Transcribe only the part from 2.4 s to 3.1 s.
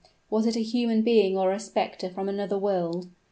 world?